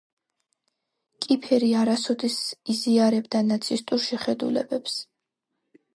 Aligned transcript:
კიფერი 1.25 1.67
არასოდეს 1.83 2.39
იზიარებდა 2.75 3.45
ნაცისტურ 3.53 4.03
შეხედულებებს. 4.07 5.01